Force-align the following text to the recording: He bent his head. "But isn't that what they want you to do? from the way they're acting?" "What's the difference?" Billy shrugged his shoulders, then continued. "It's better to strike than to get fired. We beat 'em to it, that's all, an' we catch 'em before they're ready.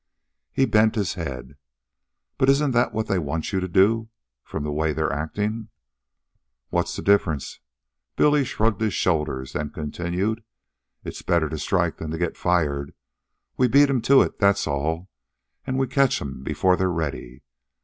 He 0.51 0.65
bent 0.65 0.95
his 0.95 1.13
head. 1.13 1.57
"But 2.39 2.49
isn't 2.49 2.71
that 2.71 2.91
what 2.91 3.05
they 3.05 3.19
want 3.19 3.53
you 3.53 3.59
to 3.59 3.67
do? 3.67 4.09
from 4.43 4.63
the 4.63 4.71
way 4.71 4.93
they're 4.93 5.13
acting?" 5.13 5.69
"What's 6.71 6.95
the 6.95 7.03
difference?" 7.03 7.59
Billy 8.15 8.43
shrugged 8.43 8.81
his 8.81 8.95
shoulders, 8.95 9.53
then 9.53 9.69
continued. 9.69 10.43
"It's 11.03 11.21
better 11.21 11.49
to 11.49 11.59
strike 11.59 11.97
than 11.97 12.09
to 12.09 12.17
get 12.17 12.35
fired. 12.35 12.95
We 13.57 13.67
beat 13.67 13.91
'em 13.91 14.01
to 14.09 14.23
it, 14.23 14.39
that's 14.39 14.65
all, 14.65 15.07
an' 15.67 15.77
we 15.77 15.85
catch 15.85 16.19
'em 16.19 16.41
before 16.41 16.75
they're 16.75 16.89
ready. 16.89 17.43